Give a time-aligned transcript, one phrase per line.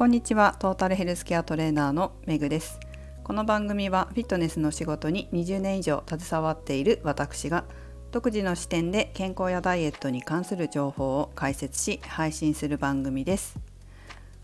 [0.00, 0.56] こんにちは。
[0.58, 2.80] トータルヘルスケアトレーナーのめぐです。
[3.22, 7.66] この番組はフィットネスの仕事に20年以上携わっている私が
[8.10, 13.58] 独自の視点で健康やダイエットに関する情報を解説し配信する番組です。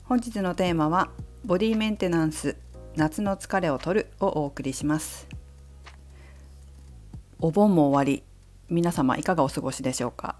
[0.04, 1.08] 本日のテーマは
[1.46, 2.58] ボディメンテナンス
[2.94, 5.26] 夏の疲れを取るをお送りします。
[7.40, 8.22] お盆も終わり
[8.68, 10.36] 皆様いかがお過ごしでしょうか？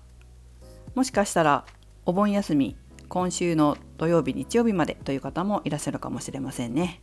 [0.95, 1.65] もしかしたら
[2.05, 2.77] お盆休み
[3.09, 7.03] 今週の土曜日日曜日までという方もいらっしゃるかもしれませんね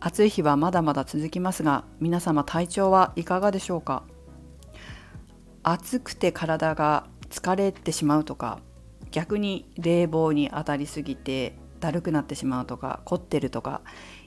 [0.00, 4.04] 暑い日はまだまだ続きますが皆様体調はいかがでしょうか？
[5.62, 8.60] 暑くて体が疲れてしまうとか
[9.10, 13.82] 逆に冷房に当たりすぎてだるくなってしまうとか凝ってるとか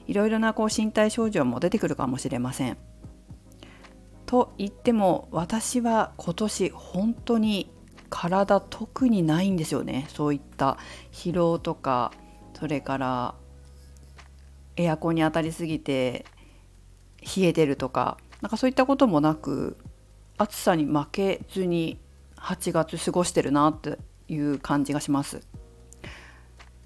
[0.06, 2.76] いろいろなこう身体症状も出てくるかもしれません。
[4.26, 7.72] と言っても私は今年本当に
[8.10, 10.76] 体特にないんですよねそういった
[11.12, 12.12] 疲労とか
[12.58, 13.34] それから
[14.76, 16.26] エアコンに当たりすぎて
[17.22, 19.76] 冷えてるとかなんかそういったこともなく
[20.38, 21.98] 暑さに負けずに
[22.36, 25.42] 8月過ごしてるなっていう感じがします。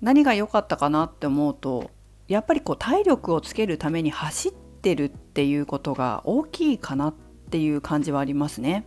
[0.00, 1.90] 何が良かったかなって思うと
[2.28, 7.14] やっぱりこう体力をつけるために走ってるっていうことが大きいかなっ
[7.50, 8.86] ていう感じはありますね。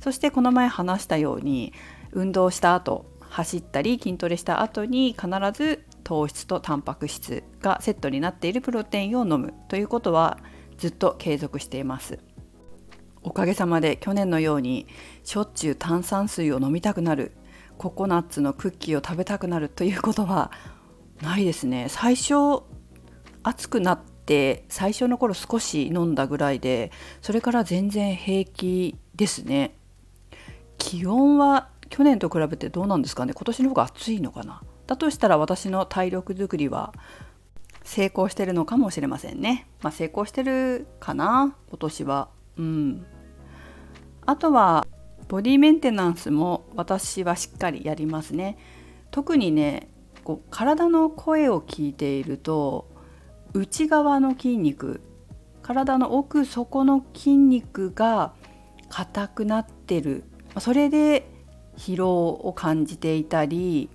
[0.00, 1.72] そしてこの前話したように
[2.12, 10.38] 運動した後走ったり筋トレした後に必ず糖質とタンパク質がセットになっているプロテインを飲むということは
[10.78, 12.18] ずっと継続しています。
[13.22, 14.86] おかげさまで去年のように
[15.24, 17.32] しょっちゅう炭酸水を飲みたくなる
[17.76, 20.52] ココナッツのクッキーを食べたくなるということは
[21.20, 21.88] ないですね。
[21.88, 22.62] 最初
[23.42, 29.74] 暑くなって最初の頃少し飲んだぐらいでそれから全然平気ですね
[30.78, 36.92] 気温は去年と比べてどうなんですかね今年の方が暑いのかなだとしたら私の体力づくりは
[37.86, 39.68] 成功してるのかもしれませんね。
[39.80, 42.28] まあ、成功してるかな今年は。
[42.58, 43.06] うん。
[44.26, 44.86] あとは
[45.28, 48.58] ボディメンテナンスも私はしっかりやりますね。
[49.12, 49.88] 特にね
[50.24, 52.88] こう体の声を聞いていると
[53.54, 55.00] 内側の筋肉
[55.62, 58.34] 体の奥底の筋肉が
[58.88, 60.24] 硬くなってる
[60.58, 61.28] それで
[61.76, 63.90] 疲労を感じていたり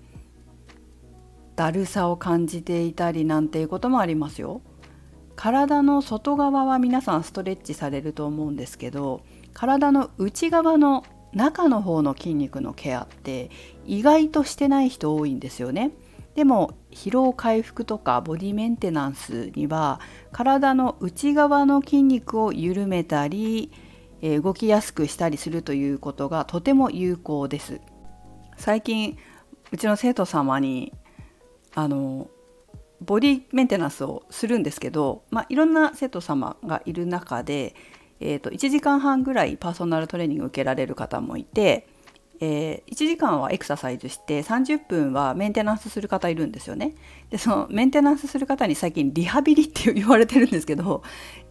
[1.55, 4.61] だるさを感じていたりなんていうこともありますよ。
[5.35, 9.21] 体の外側は皆さんストレッチされると思うんですけど
[9.53, 11.03] 体の内側の
[11.33, 13.49] 中の方の筋肉のケアって
[13.85, 15.91] 意外としてない人多いんですよね。
[16.35, 19.99] でも疲労回復とかボディメンテナンスには
[20.31, 23.71] 体の内側の筋肉を緩めたり
[24.21, 27.81] え動きやすくしたりするということがとても有効です。
[28.57, 29.17] 最近
[29.71, 30.93] うちの生徒様に
[31.73, 32.29] あの
[33.01, 37.75] ボディメンテナンスをするんですけど、まあ、いろんな生徒様がいる中で、
[38.19, 41.87] えーと、1時間半ぐらいパーソナルトレーニングを受けられる方もいて、
[42.43, 46.95] えー、1時間はエクササイズして30分はメンテナンスする方いるんですよね。
[47.29, 51.03] でそのメンテナンスする方に最近リハビリって言われてるんですけど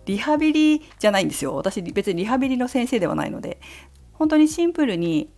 [0.06, 3.60] リハビリじゃないんですよ私別にリハビリの先生ではないので
[4.14, 5.30] 本当にシンプルに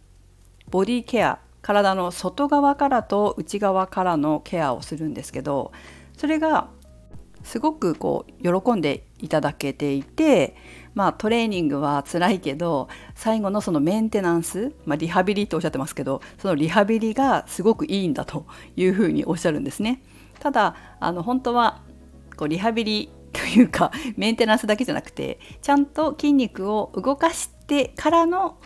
[0.70, 5.72] ボディケア体の外側からと内側からのケアをするんですけど
[6.16, 6.70] それが
[7.44, 10.56] すごくこう喜んでいただけていて
[10.94, 20.02] まあトレーニングは辛いけど最後のそのメンテナンス、まあ、リハビリとおっしゃってますけどそのリハビリがすごくいいんだというふうにおっしゃるんですね。
[20.40, 21.82] ただあの本当は
[22.36, 28.56] こうリハビリというか メンテナンスだけじゃなくてちゃんと筋肉を動かしてからの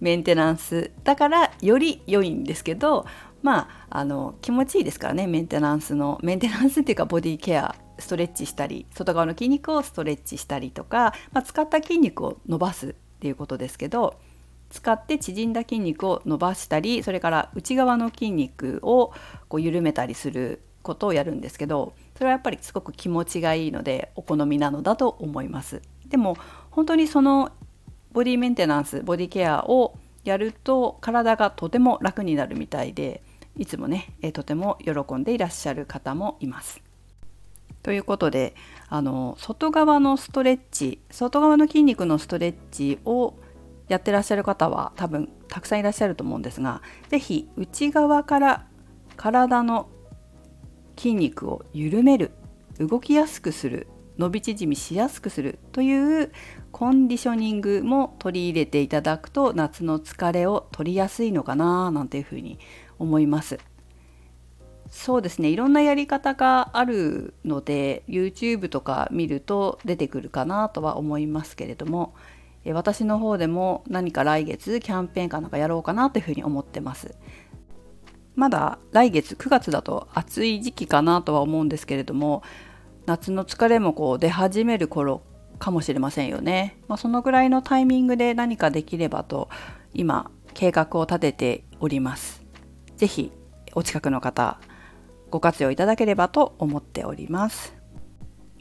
[0.00, 3.06] メンテナンスだからより良いんですけど
[3.42, 14.18] まああの気持ちいいですからねメンテナンスのメンテナンスっていうかボディケアストレッチしたり外側の筋肉をストレッチしたりとか、まあ、使った筋肉を伸ばすっていうことですけど
[14.70, 19.12] 使って縮んだ筋肉を伸ばしたりそれから内側の筋肉を
[19.48, 26.36] こう緩めたりすることをやるんですけどそれはやっぱりすごく気持ちがいいのでお好みなのだと思いますでも
[26.70, 27.50] 本当にその
[28.12, 33.22] ボディメンテナンスボディケアをやると体がとても楽になるみたいで
[33.56, 36.83] いつもね、えとても喜んでいらっしゃる方もいます。
[37.84, 38.56] ということで
[38.88, 43.34] あの外側のストレッチ外側の筋肉のストレッチを
[43.88, 48.66] やってらっしゃる方は多分たくさんいらっしゃると思うんですが是非内側から
[49.16, 49.90] 体の
[50.96, 52.32] 筋肉を緩める
[52.78, 53.86] 動きやすくする
[54.16, 56.32] 伸び縮みしやすくするという
[56.72, 62.58] コンディショニングも取り入れていただくと夏の疲れを取りやすいのかななんていうふうに
[62.98, 63.58] 思います。
[64.90, 65.48] そうですね。
[65.48, 72.14] いろんなやり方があるので YouTube とか見ると出てくるかなとは思いますけれども
[72.72, 77.16] 私の方でも何か来月キャンペーンかなんかやろうかなというふうに思ってます。
[78.36, 82.42] まだ来月9月だと暑い時期かなとは思うんですけれども
[83.06, 85.22] 夏の疲れもこう出始める頃
[85.58, 89.48] かもしれませんよね、まあ、そのぐらいのタイミングで何かできればと
[89.92, 92.42] 今計画を立てております。
[92.96, 93.32] 是非
[93.74, 94.58] お近くの方
[95.34, 97.74] ご活用いただければと思っております。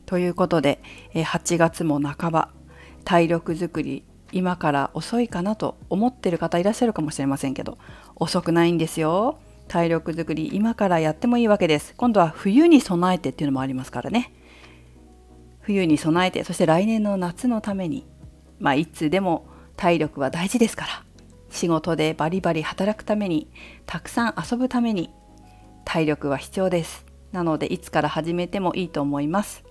[0.07, 0.81] ということで
[1.13, 2.49] 8月も半ば
[3.03, 7.77] 体力づくり今から遅いかなと思ってる方いらっしゃるかもしれませんけど
[8.15, 9.37] 遅くないんですよ。
[9.67, 11.93] 体力づくり今からやってもいいわけです。
[11.95, 14.33] 今度は冬に備えてっていうのもありますからね。
[15.61, 18.07] 冬に備えてそして来年の夏のために
[18.57, 19.45] まあいつでも
[19.77, 21.03] 体力は大事ですから
[21.51, 23.51] 仕事でバリバリ働くために
[23.85, 25.11] たくさん遊ぶために
[25.85, 27.05] 体力は必要です。
[27.31, 29.63] なのでいつから始めてもいいと思います。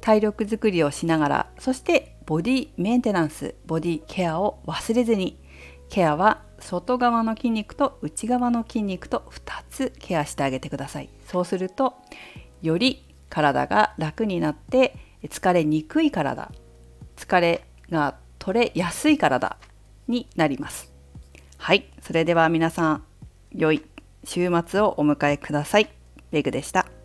[0.00, 5.40] 体力づくりをしながらそしてボディメンテナンスボディケアを忘れずに
[5.88, 11.08] ケアは外側の筋肉と内側の筋肉と2つケアしてあげてください。
[11.26, 11.94] そうすると
[12.62, 14.94] より体が楽になって
[15.24, 16.52] 疲れにくい体
[17.16, 19.56] 疲れが取れやすい体
[20.06, 20.92] になります。
[21.56, 21.90] はい。
[22.02, 23.04] それでは皆さん
[23.52, 23.82] 良い
[24.24, 25.90] 週末をお迎えください。
[26.30, 26.97] ベグでした。